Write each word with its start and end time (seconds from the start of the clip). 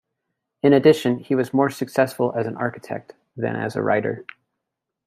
In 0.63 0.73
addition, 0.73 1.19
he 1.19 1.35
was 1.35 1.53
more 1.53 1.69
successful 1.69 2.33
as 2.35 2.47
an 2.47 2.57
architect 2.57 3.13
than 3.37 3.55
as 3.55 3.75
a 3.75 3.83
writer. 3.83 4.25